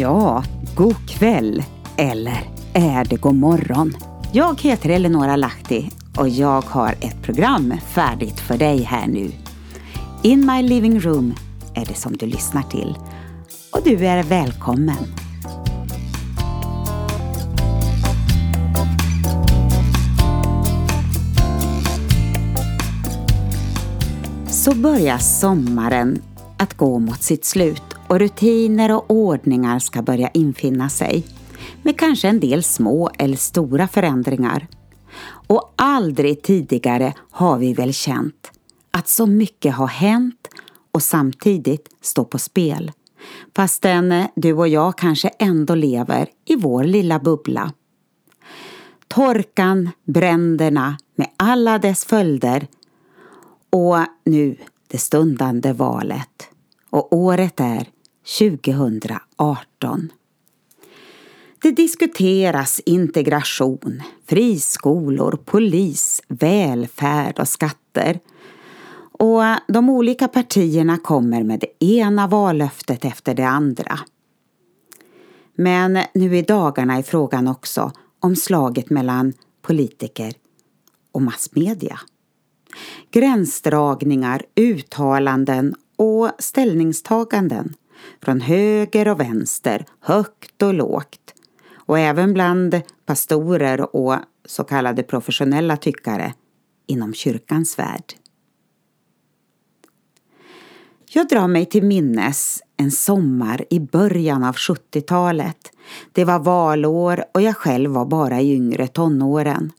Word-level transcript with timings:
Ja, 0.00 0.44
god 0.76 1.08
kväll. 1.08 1.62
Eller 1.96 2.50
är 2.72 3.04
det 3.04 3.16
god 3.16 3.34
morgon? 3.34 3.96
Jag 4.32 4.60
heter 4.60 4.90
Eleonora 4.90 5.36
Lahti 5.36 5.90
och 6.16 6.28
jag 6.28 6.62
har 6.62 6.94
ett 7.00 7.22
program 7.22 7.74
färdigt 7.86 8.40
för 8.40 8.58
dig 8.58 8.82
här 8.82 9.06
nu. 9.06 9.30
In 10.22 10.46
My 10.46 10.62
Living 10.62 11.00
Room 11.00 11.34
är 11.74 11.86
det 11.86 11.94
som 11.94 12.16
du 12.16 12.26
lyssnar 12.26 12.62
till. 12.62 12.98
Och 13.72 13.80
du 13.84 14.06
är 14.06 14.22
välkommen. 14.22 15.04
Så 24.46 24.74
börjar 24.74 25.18
sommaren 25.18 26.22
att 26.56 26.76
gå 26.76 26.98
mot 26.98 27.22
sitt 27.22 27.44
slut 27.44 27.99
och 28.10 28.18
rutiner 28.18 28.92
och 28.92 29.10
ordningar 29.10 29.78
ska 29.78 30.02
börja 30.02 30.28
infinna 30.28 30.88
sig. 30.88 31.26
Med 31.82 31.98
kanske 31.98 32.28
en 32.28 32.40
del 32.40 32.62
små 32.62 33.10
eller 33.18 33.36
stora 33.36 33.88
förändringar. 33.88 34.66
Och 35.22 35.72
aldrig 35.76 36.42
tidigare 36.42 37.14
har 37.30 37.58
vi 37.58 37.74
väl 37.74 37.92
känt 37.92 38.50
att 38.90 39.08
så 39.08 39.26
mycket 39.26 39.74
har 39.74 39.86
hänt 39.86 40.48
och 40.92 41.02
samtidigt 41.02 41.88
står 42.00 42.24
på 42.24 42.38
spel. 42.38 42.92
Fastän 43.56 44.12
eh, 44.12 44.26
du 44.36 44.52
och 44.52 44.68
jag 44.68 44.98
kanske 44.98 45.28
ändå 45.28 45.74
lever 45.74 46.28
i 46.44 46.56
vår 46.56 46.84
lilla 46.84 47.18
bubbla. 47.18 47.72
Torkan, 49.08 49.90
bränderna 50.04 50.96
med 51.14 51.28
alla 51.36 51.78
dess 51.78 52.04
följder 52.04 52.66
och 53.70 53.96
nu 54.24 54.56
det 54.88 54.98
stundande 54.98 55.72
valet. 55.72 56.48
Och 56.90 57.12
året 57.12 57.60
är 57.60 57.88
2018. 58.38 60.12
Det 61.62 61.70
diskuteras 61.70 62.80
integration, 62.80 64.02
friskolor, 64.26 65.38
polis, 65.44 66.22
välfärd 66.28 67.38
och 67.38 67.48
skatter. 67.48 68.20
Och 69.12 69.42
de 69.68 69.90
olika 69.90 70.28
partierna 70.28 70.98
kommer 70.98 71.42
med 71.42 71.60
det 71.60 71.84
ena 71.84 72.26
vallöftet 72.26 73.04
efter 73.04 73.34
det 73.34 73.46
andra. 73.46 73.98
Men 75.54 75.98
nu 76.14 76.36
i 76.36 76.42
dagarna 76.42 76.96
är 76.96 77.02
frågan 77.02 77.48
också 77.48 77.92
om 78.20 78.36
slaget 78.36 78.90
mellan 78.90 79.32
politiker 79.62 80.32
och 81.12 81.22
massmedia. 81.22 82.00
Gränsdragningar, 83.10 84.42
uttalanden 84.54 85.74
och 85.96 86.30
ställningstaganden 86.38 87.74
från 88.22 88.40
höger 88.40 89.08
och 89.08 89.20
vänster, 89.20 89.84
högt 90.00 90.62
och 90.62 90.74
lågt 90.74 91.34
och 91.90 91.98
även 91.98 92.32
bland 92.32 92.80
pastorer 93.06 93.96
och 93.96 94.16
så 94.44 94.64
kallade 94.64 95.02
professionella 95.02 95.76
tyckare 95.76 96.34
inom 96.86 97.14
kyrkans 97.14 97.78
värld. 97.78 98.04
Jag 101.12 101.28
drar 101.28 101.48
mig 101.48 101.66
till 101.66 101.82
minnes 101.84 102.62
en 102.76 102.90
sommar 102.90 103.64
i 103.70 103.80
början 103.80 104.44
av 104.44 104.54
70-talet. 104.54 105.72
Det 106.12 106.24
var 106.24 106.38
valår 106.38 107.24
och 107.34 107.42
jag 107.42 107.56
själv 107.56 107.90
var 107.90 108.06
bara 108.06 108.40
i 108.40 108.54
yngre 108.54 108.88
tonåren. 108.88 109.72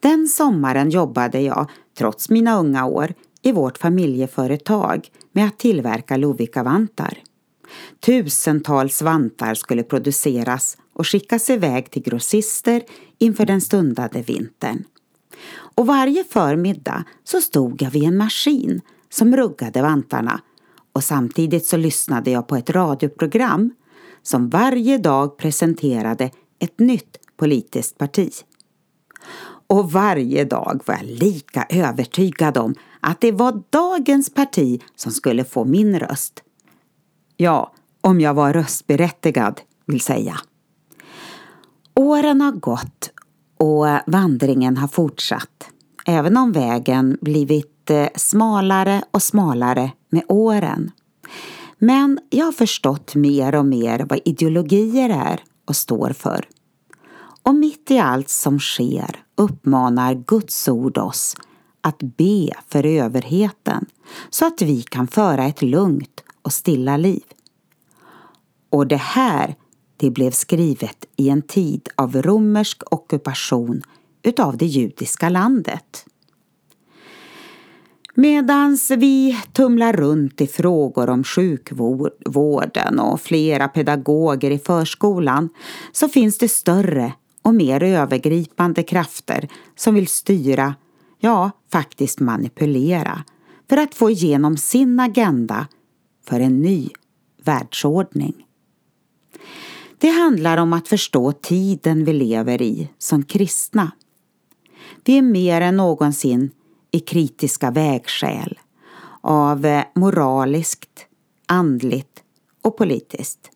Den 0.00 0.28
sommaren 0.28 0.90
jobbade 0.90 1.40
jag, 1.40 1.70
trots 1.98 2.30
mina 2.30 2.58
unga 2.58 2.86
år, 2.86 3.14
i 3.42 3.52
vårt 3.52 3.78
familjeföretag 3.78 5.08
med 5.32 5.46
att 5.46 5.58
tillverka 5.58 6.16
lovikkavantar. 6.16 7.18
Tusentals 8.00 9.02
vantar 9.02 9.54
skulle 9.54 9.82
produceras 9.82 10.76
och 10.92 11.08
skickas 11.08 11.50
iväg 11.50 11.90
till 11.90 12.02
grossister 12.02 12.82
inför 13.18 13.46
den 13.46 13.60
stundande 13.60 14.22
vintern. 14.22 14.84
Och 15.52 15.86
varje 15.86 16.24
förmiddag 16.24 17.04
så 17.24 17.40
stod 17.40 17.82
jag 17.82 17.90
vid 17.90 18.02
en 18.02 18.16
maskin 18.16 18.80
som 19.10 19.36
ruggade 19.36 19.82
vantarna 19.82 20.40
och 20.92 21.04
samtidigt 21.04 21.66
så 21.66 21.76
lyssnade 21.76 22.30
jag 22.30 22.46
på 22.48 22.56
ett 22.56 22.70
radioprogram 22.70 23.70
som 24.22 24.48
varje 24.48 24.98
dag 24.98 25.36
presenterade 25.36 26.30
ett 26.58 26.78
nytt 26.78 27.16
politiskt 27.36 27.98
parti. 27.98 28.30
Och 29.66 29.92
varje 29.92 30.44
dag 30.44 30.80
var 30.86 30.94
jag 30.94 31.06
lika 31.06 31.66
övertygad 31.70 32.58
om 32.58 32.74
att 33.00 33.20
det 33.20 33.32
var 33.32 33.62
dagens 33.70 34.30
parti 34.30 34.82
som 34.96 35.12
skulle 35.12 35.44
få 35.44 35.64
min 35.64 35.98
röst. 35.98 36.42
Ja, 37.36 37.72
om 38.00 38.20
jag 38.20 38.34
var 38.34 38.52
röstberättigad, 38.52 39.60
vill 39.86 40.00
säga. 40.00 40.36
Åren 41.94 42.40
har 42.40 42.52
gått 42.52 43.10
och 43.58 43.86
vandringen 44.06 44.76
har 44.76 44.88
fortsatt, 44.88 45.70
även 46.06 46.36
om 46.36 46.52
vägen 46.52 47.18
blivit 47.20 47.90
eh, 47.90 48.08
smalare 48.16 49.02
och 49.10 49.22
smalare 49.22 49.92
med 50.10 50.22
åren. 50.28 50.90
Men 51.78 52.18
jag 52.30 52.44
har 52.44 52.52
förstått 52.52 53.14
mer 53.14 53.54
och 53.54 53.66
mer 53.66 54.06
vad 54.08 54.20
ideologier 54.24 55.10
är 55.10 55.40
och 55.64 55.76
står 55.76 56.10
för. 56.10 56.48
Och 57.42 57.54
mitt 57.54 57.90
i 57.90 57.98
allt 57.98 58.28
som 58.28 58.58
sker 58.58 59.22
uppmanar 59.36 60.14
Guds 60.14 60.68
ord 60.68 60.98
oss 60.98 61.36
att 61.80 61.98
be 61.98 62.50
för 62.68 62.86
överheten 62.86 63.86
så 64.30 64.46
att 64.46 64.62
vi 64.62 64.82
kan 64.82 65.06
föra 65.06 65.44
ett 65.44 65.62
lugnt 65.62 66.22
och 66.46 66.52
stilla 66.52 66.96
liv. 66.96 67.22
Och 68.70 68.86
det 68.86 68.96
här, 68.96 69.54
det 69.96 70.10
blev 70.10 70.30
skrivet 70.30 71.06
i 71.16 71.28
en 71.28 71.42
tid 71.42 71.88
av 71.94 72.22
romersk 72.22 72.82
ockupation 72.90 73.82
utav 74.22 74.56
det 74.56 74.66
judiska 74.66 75.28
landet. 75.28 76.06
Medans 78.14 78.90
vi 78.90 79.38
tumlar 79.52 79.92
runt 79.92 80.40
i 80.40 80.46
frågor 80.46 81.10
om 81.10 81.24
sjukvården 81.24 82.98
och 83.00 83.20
flera 83.20 83.68
pedagoger 83.68 84.50
i 84.50 84.58
förskolan 84.58 85.48
så 85.92 86.08
finns 86.08 86.38
det 86.38 86.48
större 86.48 87.12
och 87.42 87.54
mer 87.54 87.82
övergripande 87.82 88.82
krafter 88.82 89.48
som 89.76 89.94
vill 89.94 90.08
styra, 90.08 90.74
ja 91.18 91.50
faktiskt 91.72 92.20
manipulera, 92.20 93.24
för 93.68 93.76
att 93.76 93.94
få 93.94 94.10
igenom 94.10 94.56
sin 94.56 95.00
agenda 95.00 95.66
för 96.28 96.40
en 96.40 96.62
ny 96.62 96.88
världsordning. 97.44 98.46
Det 99.98 100.08
handlar 100.08 100.56
om 100.56 100.72
att 100.72 100.88
förstå 100.88 101.32
tiden 101.32 102.04
vi 102.04 102.12
lever 102.12 102.62
i 102.62 102.88
som 102.98 103.22
kristna. 103.22 103.92
Vi 105.04 105.18
är 105.18 105.22
mer 105.22 105.60
än 105.60 105.76
någonsin 105.76 106.50
i 106.90 107.00
kritiska 107.00 107.70
vägskäl 107.70 108.58
av 109.20 109.66
eh, 109.66 109.84
moraliskt, 109.94 111.06
andligt 111.46 112.22
och 112.62 112.76
politiskt. 112.76 113.50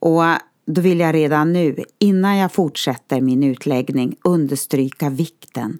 Och 0.00 0.22
då 0.66 0.80
vill 0.80 1.00
jag 1.00 1.14
redan 1.14 1.52
nu, 1.52 1.84
innan 1.98 2.36
jag 2.36 2.52
fortsätter 2.52 3.20
min 3.20 3.42
utläggning, 3.42 4.16
understryka 4.24 5.10
vikten 5.10 5.78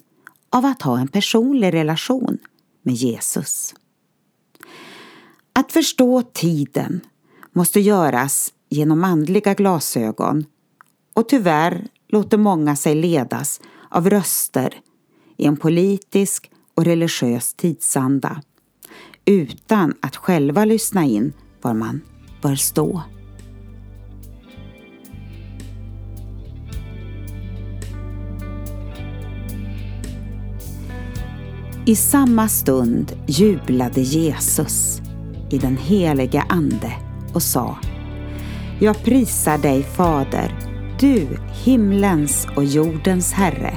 av 0.49 0.65
att 0.65 0.81
ha 0.81 0.99
en 0.99 1.07
personlig 1.07 1.73
relation 1.73 2.37
med 2.81 2.93
Jesus. 2.93 3.73
Att 5.61 5.71
förstå 5.71 6.21
tiden 6.21 7.01
måste 7.53 7.79
göras 7.79 8.53
genom 8.69 9.03
andliga 9.03 9.53
glasögon 9.53 10.45
och 11.13 11.29
tyvärr 11.29 11.87
låter 12.09 12.37
många 12.37 12.75
sig 12.75 12.95
ledas 12.95 13.61
av 13.89 14.09
röster 14.09 14.73
i 15.37 15.45
en 15.45 15.57
politisk 15.57 16.51
och 16.75 16.85
religiös 16.85 17.53
tidsanda 17.53 18.41
utan 19.25 19.93
att 20.01 20.15
själva 20.15 20.65
lyssna 20.65 21.05
in 21.05 21.33
var 21.61 21.73
man 21.73 22.01
bör 22.41 22.55
stå. 22.55 23.01
I 31.85 31.95
samma 31.95 32.47
stund 32.47 33.11
jublade 33.27 34.01
Jesus 34.01 35.00
i 35.53 35.57
den 35.57 35.77
helige 35.77 36.43
Ande 36.49 36.93
och 37.33 37.43
sa 37.43 37.77
Jag 38.79 39.03
prisar 39.03 39.57
dig 39.57 39.83
Fader, 39.83 40.55
du 40.99 41.27
himlens 41.63 42.47
och 42.55 42.63
jordens 42.63 43.33
Herre, 43.33 43.73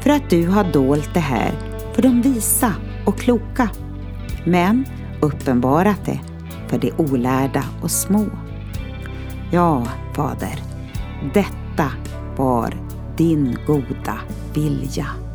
för 0.00 0.10
att 0.10 0.30
du 0.30 0.48
har 0.48 0.64
dolt 0.72 1.14
det 1.14 1.20
här 1.20 1.52
för 1.94 2.02
de 2.02 2.22
visa 2.22 2.72
och 3.06 3.18
kloka, 3.18 3.70
men 4.44 4.84
uppenbarat 5.20 6.04
det 6.04 6.20
för 6.68 6.78
de 6.78 6.92
olärda 6.92 7.64
och 7.82 7.90
små. 7.90 8.26
Ja, 9.52 9.86
Fader, 10.14 10.60
detta 11.34 11.90
var 12.36 12.74
din 13.16 13.58
goda 13.66 14.18
vilja. 14.54 15.25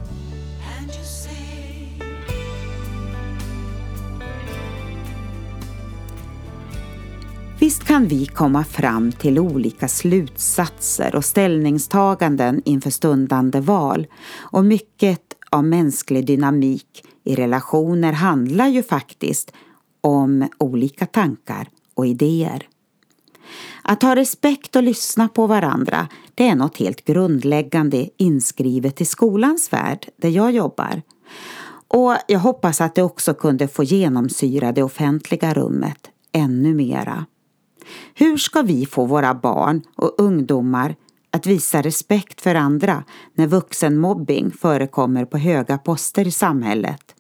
Visst 7.62 7.84
kan 7.84 8.08
vi 8.08 8.26
komma 8.26 8.64
fram 8.64 9.12
till 9.12 9.40
olika 9.40 9.88
slutsatser 9.88 11.16
och 11.16 11.26
ställningstaganden 11.26 12.62
inför 12.66 12.90
stundande 12.90 13.60
val 13.60 14.08
och 14.40 14.66
mycket 14.66 15.22
av 15.50 15.64
mänsklig 15.64 16.26
dynamik 16.26 17.04
i 17.24 17.36
relationer 17.36 18.14
handlar 18.14 18.68
ju 18.68 18.84
faktiskt 18.84 19.52
om 20.02 20.48
olika 20.58 21.06
tankar 21.06 21.68
och 21.94 22.08
idéer. 22.08 22.68
Att 23.82 24.04
ha 24.04 24.16
respekt 24.16 24.76
och 24.76 24.84
lyssna 24.84 25.28
på 25.28 25.48
varandra 25.48 26.08
det 26.36 26.48
är 26.48 26.56
något 26.56 26.78
helt 26.78 27.06
grundläggande 27.06 28.10
inskrivet 28.18 29.02
i 29.02 29.06
skolans 29.06 29.74
värld 29.74 30.08
där 30.22 30.30
jag 30.30 30.52
jobbar. 30.52 31.02
Och 31.88 32.16
jag 32.28 32.40
hoppas 32.40 32.82
att 32.82 32.96
det 32.96 33.04
också 33.04 33.34
kunde 33.34 33.68
få 33.68 33.84
genomsyra 33.84 34.72
det 34.72 34.84
offentliga 34.84 35.54
rummet 35.54 36.08
ännu 36.32 36.74
mera. 36.74 37.26
Hur 38.14 38.38
ska 38.38 38.62
vi 38.62 38.86
få 38.86 39.06
våra 39.06 39.34
barn 39.34 39.82
och 39.96 40.16
ungdomar 40.18 40.96
att 41.32 41.46
visa 41.46 41.82
respekt 41.82 42.42
för 42.42 42.56
andra 42.56 43.04
när 43.34 43.48
vuxenmobbing 43.48 44.52
förekommer 44.52 45.26
på 45.26 45.38
höga 45.38 45.78
poster 45.78 46.28
i 46.28 46.32
samhället? 46.32 47.16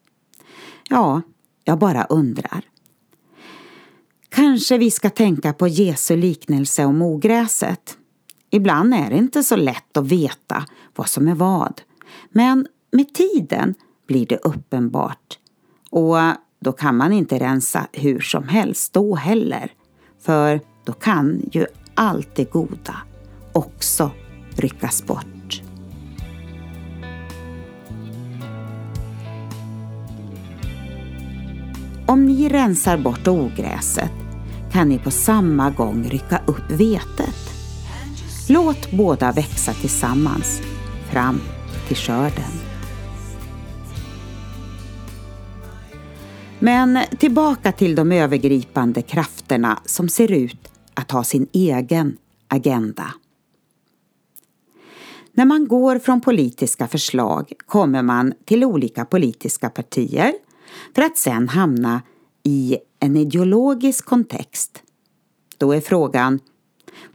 Ja, 0.89 1.21
jag 1.63 1.79
bara 1.79 2.03
undrar. 2.03 2.62
Kanske 4.29 4.77
vi 4.77 4.91
ska 4.91 5.09
tänka 5.09 5.53
på 5.53 5.68
Jesu 5.68 6.15
liknelse 6.15 6.85
om 6.85 7.01
ogräset. 7.01 7.97
Ibland 8.50 8.94
är 8.94 9.09
det 9.09 9.18
inte 9.18 9.44
så 9.44 9.56
lätt 9.56 9.97
att 9.97 10.07
veta 10.07 10.65
vad 10.95 11.09
som 11.09 11.27
är 11.27 11.35
vad. 11.35 11.81
Men 12.29 12.68
med 12.91 13.13
tiden 13.13 13.73
blir 14.07 14.25
det 14.25 14.38
uppenbart. 14.38 15.39
Och 15.89 16.15
då 16.59 16.71
kan 16.71 16.97
man 16.97 17.13
inte 17.13 17.39
rensa 17.39 17.88
hur 17.94 18.19
som 18.19 18.47
helst 18.47 18.94
då 18.94 19.15
heller. 19.15 19.71
För 20.21 20.62
då 20.85 20.94
kan 20.94 21.41
ju 21.51 21.65
allt 21.95 22.35
det 22.35 22.51
goda 22.51 22.95
också 23.53 24.12
ryckas 24.56 25.06
bort. 25.06 25.62
Om 32.07 32.25
ni 32.25 32.50
rensar 32.50 32.97
bort 32.97 33.27
ogräset 33.27 34.12
kan 34.71 34.89
ni 34.89 35.00
på 35.00 35.12
samma 35.12 35.69
gång 35.69 36.03
rycka 36.09 36.41
upp 36.45 36.71
vetet. 36.71 37.51
Låt 38.50 38.91
båda 38.91 39.31
växa 39.31 39.73
tillsammans 39.73 40.62
fram 41.12 41.41
till 41.88 41.97
skörden. 41.97 42.60
Men 46.63 46.99
tillbaka 47.19 47.71
till 47.71 47.95
de 47.95 48.11
övergripande 48.11 49.01
krafterna 49.01 49.79
som 49.85 50.09
ser 50.09 50.31
ut 50.31 50.71
att 50.93 51.11
ha 51.11 51.23
sin 51.23 51.47
egen 51.53 52.17
agenda. 52.47 53.13
När 55.33 55.45
man 55.45 55.67
går 55.67 55.99
från 55.99 56.21
politiska 56.21 56.87
förslag 56.87 57.53
kommer 57.65 58.01
man 58.01 58.33
till 58.45 58.63
olika 58.63 59.05
politiska 59.05 59.69
partier 59.69 60.33
för 60.95 61.01
att 61.01 61.17
sedan 61.17 61.47
hamna 61.49 62.01
i 62.43 62.77
en 62.99 63.17
ideologisk 63.17 64.05
kontext. 64.05 64.83
Då 65.57 65.71
är 65.71 65.81
frågan, 65.81 66.39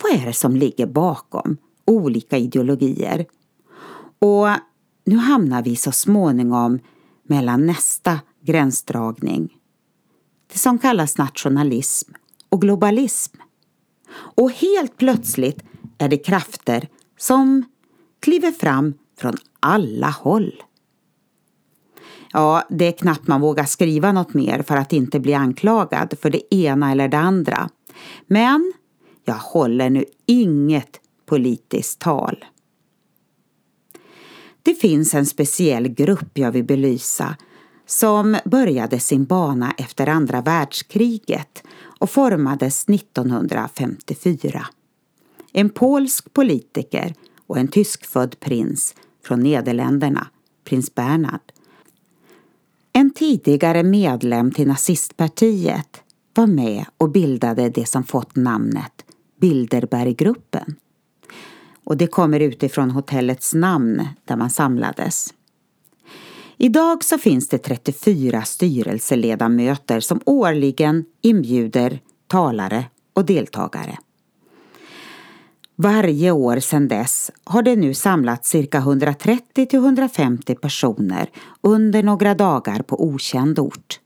vad 0.02 0.12
är 0.12 0.26
det 0.26 0.32
som 0.32 0.56
ligger 0.56 0.86
bakom 0.86 1.56
olika 1.84 2.38
ideologier? 2.38 3.26
Och 4.18 4.46
nu 5.04 5.16
hamnar 5.16 5.62
vi 5.62 5.76
så 5.76 5.92
småningom 5.92 6.78
mellan 7.22 7.66
nästa 7.66 8.20
gränsdragning. 8.46 9.54
Det 10.52 10.58
som 10.58 10.78
kallas 10.78 11.18
nationalism 11.18 12.12
och 12.48 12.60
globalism. 12.60 13.36
Och 14.12 14.50
helt 14.50 14.96
plötsligt 14.96 15.64
är 15.98 16.08
det 16.08 16.18
krafter 16.18 16.88
som 17.18 17.64
kliver 18.20 18.52
fram 18.52 18.94
från 19.18 19.34
alla 19.60 20.10
håll. 20.10 20.62
Ja, 22.32 22.66
det 22.70 22.84
är 22.84 22.92
knappt 22.92 23.26
man 23.26 23.40
vågar 23.40 23.64
skriva 23.64 24.12
något 24.12 24.34
mer 24.34 24.62
för 24.62 24.76
att 24.76 24.92
inte 24.92 25.20
bli 25.20 25.34
anklagad 25.34 26.14
för 26.20 26.30
det 26.30 26.54
ena 26.54 26.92
eller 26.92 27.08
det 27.08 27.18
andra. 27.18 27.70
Men 28.26 28.72
jag 29.24 29.34
håller 29.34 29.90
nu 29.90 30.04
inget 30.26 31.00
politiskt 31.26 31.98
tal. 31.98 32.44
Det 34.62 34.74
finns 34.74 35.14
en 35.14 35.26
speciell 35.26 35.88
grupp 35.88 36.38
jag 36.38 36.52
vill 36.52 36.64
belysa 36.64 37.36
som 37.86 38.36
började 38.44 39.00
sin 39.00 39.24
bana 39.24 39.74
efter 39.78 40.06
andra 40.06 40.40
världskriget 40.40 41.62
och 41.98 42.10
formades 42.10 42.88
1954. 42.88 44.66
En 45.52 45.70
polsk 45.70 46.32
politiker 46.32 47.14
och 47.46 47.58
en 47.58 47.68
tyskfödd 47.68 48.40
prins 48.40 48.94
från 49.24 49.40
Nederländerna, 49.40 50.26
prins 50.64 50.94
Bernhard, 50.94 51.40
en 52.92 53.10
tidigare 53.10 53.82
medlem 53.82 54.50
till 54.50 54.68
nazistpartiet 54.68 56.02
var 56.34 56.46
med 56.46 56.84
och 56.98 57.10
bildade 57.10 57.68
det 57.68 57.88
som 57.88 58.04
fått 58.04 58.36
namnet 58.36 59.04
Bilderberggruppen. 59.40 60.76
Och 61.84 61.96
det 61.96 62.06
kommer 62.06 62.40
utifrån 62.40 62.90
hotellets 62.90 63.54
namn 63.54 64.08
där 64.24 64.36
man 64.36 64.50
samlades. 64.50 65.34
Idag 66.58 67.04
så 67.04 67.18
finns 67.18 67.48
det 67.48 67.58
34 67.58 68.42
styrelseledamöter 68.42 70.00
som 70.00 70.20
årligen 70.26 71.04
inbjuder 71.22 72.00
talare 72.26 72.84
och 73.14 73.24
deltagare. 73.24 73.98
Varje 75.76 76.30
år 76.30 76.60
sedan 76.60 76.88
dess 76.88 77.30
har 77.44 77.62
det 77.62 77.76
nu 77.76 77.94
samlats 77.94 78.50
cirka 78.50 78.78
130 78.78 79.66
till 79.66 79.78
150 79.78 80.54
personer 80.54 81.30
under 81.60 82.02
några 82.02 82.34
dagar 82.34 82.82
på 82.82 83.04
okänd 83.04 83.58
ort 83.58 84.00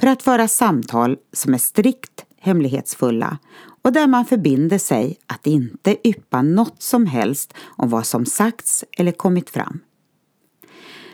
för 0.00 0.06
att 0.06 0.22
föra 0.22 0.48
samtal 0.48 1.16
som 1.32 1.54
är 1.54 1.58
strikt 1.58 2.24
hemlighetsfulla 2.40 3.38
och 3.82 3.92
där 3.92 4.06
man 4.06 4.24
förbinder 4.24 4.78
sig 4.78 5.18
att 5.26 5.46
inte 5.46 6.08
yppa 6.08 6.42
något 6.42 6.82
som 6.82 7.06
helst 7.06 7.54
om 7.64 7.88
vad 7.88 8.06
som 8.06 8.26
sagts 8.26 8.84
eller 8.98 9.12
kommit 9.12 9.50
fram. 9.50 9.80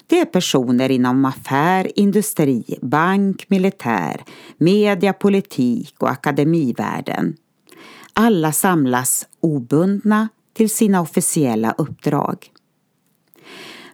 Det 0.07 0.21
är 0.21 0.25
personer 0.25 0.91
inom 0.91 1.25
affär, 1.25 1.99
industri, 1.99 2.79
bank, 2.83 3.45
militär, 3.49 4.25
media, 4.59 5.13
politik 5.13 5.95
och 5.99 6.11
akademivärlden 6.11 7.37
alla 8.13 8.53
samlas 8.53 9.27
obundna 9.41 10.29
till 10.53 10.71
sina 10.71 11.01
officiella 11.01 11.75
uppdrag. 11.79 12.51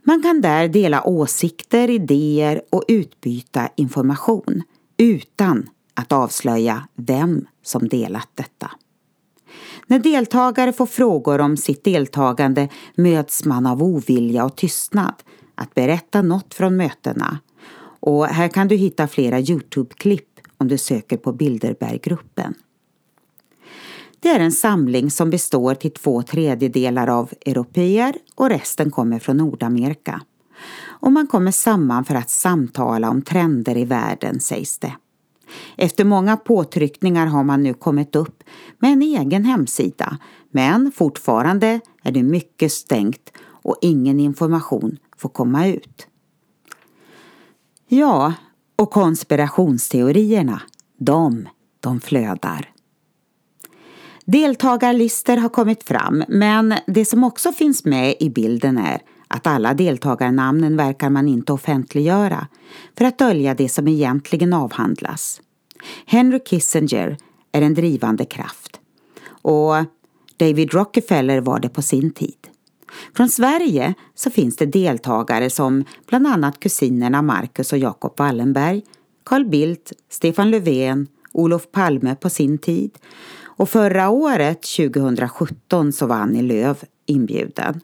Man 0.02 0.22
kan 0.22 0.40
där 0.40 0.68
dela 0.68 1.02
åsikter, 1.02 1.90
idéer 1.90 2.62
och 2.70 2.84
utbyta 2.88 3.68
information 3.76 4.62
utan 4.96 5.68
att 5.94 6.12
avslöja 6.12 6.88
vem 6.96 7.46
som 7.62 7.88
delat 7.88 8.28
detta. 8.34 8.70
När 9.86 9.98
deltagare 9.98 10.72
får 10.72 10.86
frågor 10.86 11.40
om 11.40 11.56
sitt 11.56 11.84
deltagande 11.84 12.68
möts 12.94 13.44
man 13.44 13.66
av 13.66 13.82
ovilja 13.82 14.44
och 14.44 14.56
tystnad 14.56 15.14
att 15.58 15.74
berätta 15.74 16.22
något 16.22 16.54
från 16.54 16.76
mötena. 16.76 17.38
Och 18.00 18.26
här 18.26 18.48
kan 18.48 18.68
du 18.68 18.76
hitta 18.76 19.08
flera 19.08 19.40
Youtube-klipp 19.40 20.40
om 20.56 20.68
du 20.68 20.78
söker 20.78 21.16
på 21.16 21.32
Bilderberggruppen. 21.32 22.54
Det 24.20 24.28
är 24.28 24.40
en 24.40 24.52
samling 24.52 25.10
som 25.10 25.30
består 25.30 25.74
till 25.74 25.90
två 25.90 26.22
tredjedelar 26.22 27.06
av 27.06 27.30
europeer 27.46 28.14
och 28.34 28.48
resten 28.48 28.90
kommer 28.90 29.18
från 29.18 29.36
Nordamerika. 29.36 30.20
Och 30.80 31.12
man 31.12 31.26
kommer 31.26 31.50
samman 31.50 32.04
för 32.04 32.14
att 32.14 32.30
samtala 32.30 33.10
om 33.10 33.22
trender 33.22 33.76
i 33.76 33.84
världen 33.84 34.40
sägs 34.40 34.78
det. 34.78 34.92
Efter 35.76 36.04
många 36.04 36.36
påtryckningar 36.36 37.26
har 37.26 37.44
man 37.44 37.62
nu 37.62 37.74
kommit 37.74 38.16
upp 38.16 38.42
med 38.78 38.92
en 38.92 39.02
egen 39.02 39.44
hemsida 39.44 40.18
men 40.50 40.92
fortfarande 40.92 41.80
är 42.02 42.12
det 42.12 42.22
mycket 42.22 42.72
stängt 42.72 43.32
och 43.40 43.76
ingen 43.80 44.20
information 44.20 44.98
får 45.18 45.28
komma 45.28 45.66
ut. 45.66 46.06
Ja, 47.88 48.32
och 48.76 48.90
konspirationsteorierna, 48.90 50.62
de, 50.98 51.48
de 51.80 52.00
flödar. 52.00 52.72
Deltagarlistor 54.24 55.36
har 55.36 55.48
kommit 55.48 55.82
fram 55.82 56.24
men 56.28 56.74
det 56.86 57.04
som 57.04 57.24
också 57.24 57.52
finns 57.52 57.84
med 57.84 58.14
i 58.20 58.30
bilden 58.30 58.78
är 58.78 59.02
att 59.28 59.46
alla 59.46 59.74
deltagarnamnen 59.74 60.76
verkar 60.76 61.10
man 61.10 61.28
inte 61.28 61.52
offentliggöra 61.52 62.46
för 62.98 63.04
att 63.04 63.18
dölja 63.18 63.54
det 63.54 63.68
som 63.68 63.88
egentligen 63.88 64.52
avhandlas. 64.52 65.40
Henry 66.06 66.40
Kissinger 66.44 67.16
är 67.52 67.62
en 67.62 67.74
drivande 67.74 68.24
kraft 68.24 68.80
och 69.28 69.74
David 70.36 70.74
Rockefeller 70.74 71.40
var 71.40 71.60
det 71.60 71.68
på 71.68 71.82
sin 71.82 72.10
tid. 72.10 72.47
Från 73.14 73.28
Sverige 73.28 73.94
så 74.14 74.30
finns 74.30 74.56
det 74.56 74.66
deltagare 74.66 75.50
som 75.50 75.84
bland 76.06 76.26
annat 76.26 76.60
kusinerna 76.60 77.22
Marcus 77.22 77.72
och 77.72 77.78
Jacob 77.78 78.14
Wallenberg, 78.16 78.82
Carl 79.24 79.44
Bildt, 79.44 79.92
Stefan 80.10 80.50
Löfven, 80.50 81.06
Olof 81.32 81.70
Palme 81.72 82.14
på 82.14 82.30
sin 82.30 82.58
tid 82.58 82.98
Och 83.44 83.68
förra 83.68 84.08
året, 84.08 84.62
2017, 84.76 85.92
så 85.92 86.06
var 86.06 86.16
Annie 86.16 86.42
Lööf 86.42 86.84
inbjuden. 87.06 87.80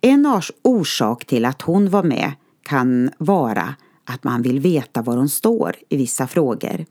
En 0.00 0.40
orsak 0.62 1.24
till 1.24 1.44
att 1.44 1.62
hon 1.62 1.90
var 1.90 2.02
med 2.02 2.32
kan 2.62 3.10
vara 3.18 3.74
att 4.04 4.24
man 4.24 4.42
vill 4.42 4.60
veta 4.60 5.02
var 5.02 5.16
hon 5.16 5.28
står 5.28 5.76
i 5.88 5.96
vissa 5.96 6.26
frågor. 6.26 6.86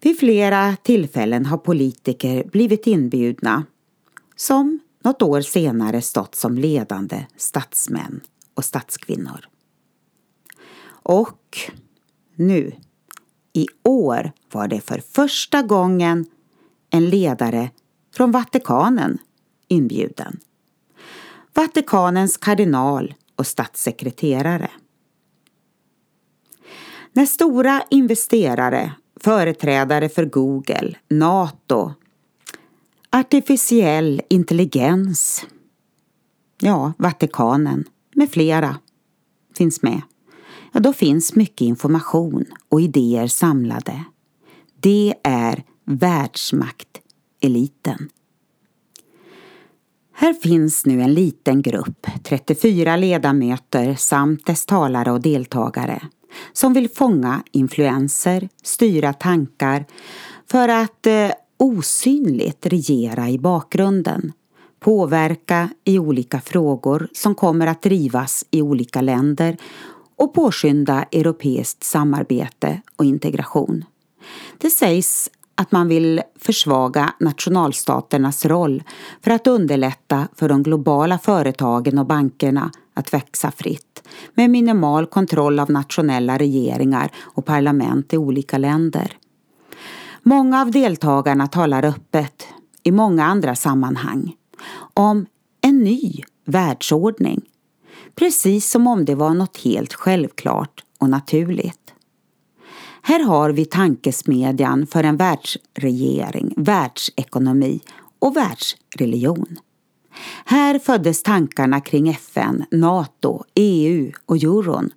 Vid 0.00 0.18
flera 0.18 0.76
tillfällen 0.82 1.46
har 1.46 1.58
politiker 1.58 2.44
blivit 2.44 2.86
inbjudna 2.86 3.64
som 4.36 4.80
något 5.04 5.22
år 5.22 5.40
senare 5.40 6.02
stått 6.02 6.34
som 6.34 6.58
ledande 6.58 7.26
statsmän 7.36 8.20
och 8.54 8.64
statskvinnor. 8.64 9.48
Och 10.86 11.58
nu, 12.34 12.72
i 13.52 13.66
år 13.82 14.32
var 14.52 14.68
det 14.68 14.80
för 14.80 15.02
första 15.12 15.62
gången 15.62 16.26
en 16.90 17.08
ledare 17.10 17.70
från 18.14 18.30
Vatikanen 18.30 19.18
inbjuden. 19.68 20.40
Vatikanens 21.54 22.36
kardinal 22.36 23.14
och 23.36 23.46
statssekreterare. 23.46 24.70
När 27.12 27.26
stora 27.26 27.82
investerare, 27.90 28.92
företrädare 29.20 30.08
för 30.08 30.24
Google, 30.24 30.96
Nato, 31.08 31.92
artificiell 33.14 34.22
intelligens, 34.28 35.46
ja, 36.60 36.92
Vatikanen 36.98 37.84
med 38.14 38.30
flera 38.30 38.76
finns 39.56 39.82
med, 39.82 40.02
ja, 40.72 40.80
då 40.80 40.92
finns 40.92 41.34
mycket 41.34 41.60
information 41.60 42.44
och 42.68 42.80
idéer 42.80 43.26
samlade. 43.26 44.04
Det 44.80 45.14
är 45.22 45.62
världsmakteliten. 45.84 48.08
Här 50.12 50.34
finns 50.34 50.86
nu 50.86 51.02
en 51.02 51.14
liten 51.14 51.62
grupp, 51.62 52.06
34 52.24 52.96
ledamöter 52.96 53.94
samt 53.94 54.46
dess 54.46 54.66
talare 54.66 55.12
och 55.12 55.20
deltagare, 55.20 56.02
som 56.52 56.72
vill 56.72 56.88
fånga 56.88 57.42
influenser, 57.52 58.48
styra 58.62 59.12
tankar 59.12 59.86
för 60.50 60.68
att 60.68 61.06
eh, 61.06 61.30
osynligt 61.64 62.66
regera 62.66 63.28
i 63.28 63.38
bakgrunden, 63.38 64.32
påverka 64.80 65.68
i 65.84 65.98
olika 65.98 66.40
frågor 66.40 67.08
som 67.12 67.34
kommer 67.34 67.66
att 67.66 67.82
drivas 67.82 68.44
i 68.50 68.62
olika 68.62 69.00
länder 69.00 69.56
och 70.16 70.34
påskynda 70.34 71.02
europeiskt 71.02 71.84
samarbete 71.84 72.80
och 72.96 73.04
integration. 73.04 73.84
Det 74.58 74.70
sägs 74.70 75.30
att 75.54 75.72
man 75.72 75.88
vill 75.88 76.22
försvaga 76.38 77.14
nationalstaternas 77.20 78.44
roll 78.44 78.82
för 79.22 79.30
att 79.30 79.46
underlätta 79.46 80.28
för 80.34 80.48
de 80.48 80.62
globala 80.62 81.18
företagen 81.18 81.98
och 81.98 82.06
bankerna 82.06 82.70
att 82.94 83.14
växa 83.14 83.50
fritt 83.50 84.08
med 84.34 84.50
minimal 84.50 85.06
kontroll 85.06 85.58
av 85.58 85.70
nationella 85.70 86.38
regeringar 86.38 87.10
och 87.20 87.44
parlament 87.44 88.12
i 88.12 88.16
olika 88.16 88.58
länder. 88.58 89.16
Många 90.26 90.60
av 90.60 90.70
deltagarna 90.70 91.46
talar 91.46 91.84
öppet, 91.84 92.46
i 92.82 92.90
många 92.90 93.24
andra 93.24 93.54
sammanhang, 93.54 94.34
om 94.94 95.26
en 95.60 95.78
ny 95.78 96.22
världsordning. 96.44 97.40
Precis 98.14 98.70
som 98.70 98.86
om 98.86 99.04
det 99.04 99.14
var 99.14 99.34
något 99.34 99.56
helt 99.56 99.94
självklart 99.94 100.84
och 100.98 101.10
naturligt. 101.10 101.94
Här 103.02 103.24
har 103.24 103.50
vi 103.50 103.64
tankesmedjan 103.64 104.86
för 104.86 105.04
en 105.04 105.16
världsregering, 105.16 106.54
världsekonomi 106.56 107.80
och 108.18 108.36
världsreligion. 108.36 109.58
Här 110.44 110.78
föddes 110.78 111.22
tankarna 111.22 111.80
kring 111.80 112.08
FN, 112.08 112.64
NATO, 112.70 113.44
EU 113.54 114.12
och 114.26 114.36
euron, 114.36 114.90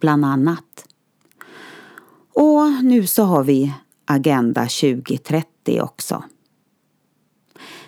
bland 0.00 0.24
annat. 0.24 0.86
Och 2.34 2.84
nu 2.84 3.06
så 3.06 3.22
har 3.22 3.44
vi 3.44 3.72
Agenda 4.04 4.60
2030 4.60 5.80
också. 5.80 6.24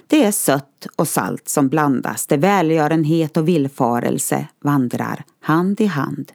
Det 0.06 0.24
är 0.24 0.32
sött 0.32 0.86
och 0.96 1.08
salt 1.08 1.48
som 1.48 1.68
blandas 1.68 2.26
där 2.26 2.38
välgörenhet 2.38 3.36
och 3.36 3.48
villfarelse 3.48 4.48
vandrar 4.60 5.24
hand 5.40 5.80
i 5.80 5.86
hand 5.86 6.32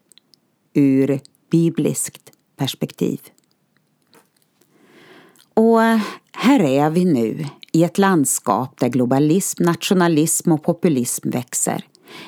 ur 0.74 1.20
bibliskt 1.52 2.32
perspektiv. 2.58 3.20
Och 5.54 5.80
här 6.32 6.60
är 6.60 6.90
vi 6.90 7.06
nu 7.06 7.46
i 7.72 7.84
ett 7.84 7.98
landskap 7.98 8.80
där 8.80 8.90
globalism, 8.90 9.64
nationalism 9.64 10.52
och 10.52 10.64
populism 10.64 11.30
växer. 11.30 11.86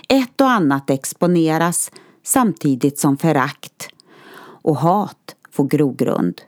Ett 0.10 0.42
och 0.42 0.50
annat 0.50 0.90
exponeras 0.90 1.92
samtidigt 2.24 3.00
som 3.00 3.18
förakt 3.18 3.90
och 4.62 4.78
hat 4.78 5.36
får 5.52 5.68
grogrund. 5.68 6.42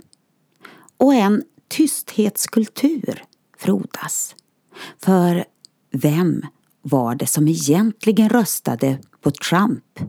Och 1.05 1.13
en 1.13 1.43
tysthetskultur 1.67 3.23
frodas. 3.57 4.35
För 4.97 5.45
vem 5.91 6.45
var 6.81 7.15
det 7.15 7.27
som 7.27 7.47
egentligen 7.47 8.29
röstade 8.29 8.99
på 9.21 9.31
Trump 9.31 9.99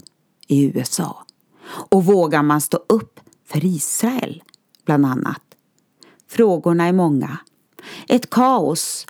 i 0.46 0.64
USA? 0.64 1.26
Och 1.90 2.04
vågar 2.04 2.42
man 2.42 2.60
stå 2.60 2.78
upp 2.88 3.20
för 3.44 3.64
Israel, 3.64 4.42
bland 4.84 5.06
annat. 5.06 5.42
Frågorna 6.28 6.86
är 6.86 6.92
många. 6.92 7.38
Ett 8.08 8.30
kaos 8.30 9.06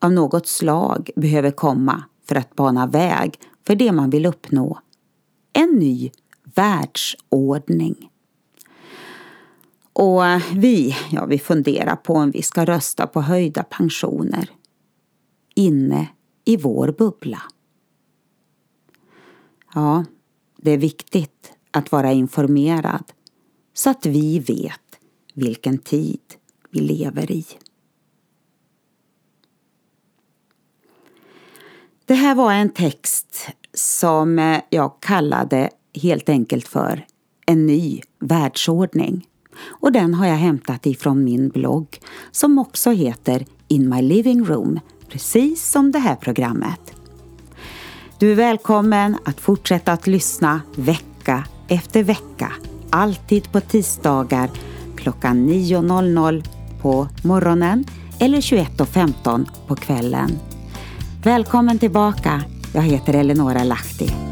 av 0.00 0.12
något 0.12 0.46
slag 0.46 1.10
behöver 1.16 1.50
komma 1.50 2.04
för 2.28 2.36
att 2.36 2.56
bana 2.56 2.86
väg 2.86 3.40
för 3.66 3.74
det 3.74 3.92
man 3.92 4.10
vill 4.10 4.26
uppnå. 4.26 4.78
En 5.52 5.70
ny 5.70 6.10
världsordning. 6.54 8.09
Och 10.02 10.22
vi, 10.52 10.96
ja 11.10 11.26
vi 11.26 11.38
funderar 11.38 11.96
på 11.96 12.14
om 12.14 12.30
vi 12.30 12.42
ska 12.42 12.64
rösta 12.64 13.06
på 13.06 13.20
höjda 13.20 13.62
pensioner. 13.62 14.50
Inne 15.54 16.08
i 16.44 16.56
vår 16.56 16.92
bubbla. 16.98 17.42
Ja, 19.74 20.04
det 20.56 20.70
är 20.70 20.78
viktigt 20.78 21.52
att 21.70 21.92
vara 21.92 22.12
informerad 22.12 23.12
så 23.74 23.90
att 23.90 24.06
vi 24.06 24.38
vet 24.38 25.00
vilken 25.34 25.78
tid 25.78 26.20
vi 26.70 26.80
lever 26.80 27.30
i. 27.30 27.46
Det 32.04 32.14
här 32.14 32.34
var 32.34 32.52
en 32.52 32.70
text 32.72 33.48
som 33.74 34.60
jag 34.70 35.00
kallade 35.00 35.70
helt 36.02 36.28
enkelt 36.28 36.68
för 36.68 37.06
En 37.46 37.66
ny 37.66 38.00
världsordning. 38.18 39.26
Och 39.68 39.92
den 39.92 40.14
har 40.14 40.26
jag 40.26 40.36
hämtat 40.36 40.86
ifrån 40.86 41.24
min 41.24 41.48
blogg 41.48 42.00
som 42.30 42.58
också 42.58 42.90
heter 42.90 43.46
In 43.68 43.88
My 43.88 44.02
Living 44.02 44.44
Room, 44.44 44.80
precis 45.08 45.70
som 45.70 45.92
det 45.92 45.98
här 45.98 46.16
programmet. 46.16 46.92
Du 48.18 48.32
är 48.32 48.36
välkommen 48.36 49.16
att 49.24 49.40
fortsätta 49.40 49.92
att 49.92 50.06
lyssna 50.06 50.60
vecka 50.76 51.44
efter 51.68 52.02
vecka 52.02 52.52
alltid 52.90 53.52
på 53.52 53.60
tisdagar 53.60 54.50
klockan 54.96 55.48
9.00 55.48 56.44
på 56.82 57.08
morgonen 57.24 57.84
eller 58.18 58.40
21.15 58.40 59.46
på 59.66 59.76
kvällen. 59.76 60.30
Välkommen 61.24 61.78
tillbaka! 61.78 62.42
Jag 62.74 62.82
heter 62.82 63.14
Eleonora 63.14 63.64
Lahti. 63.64 64.29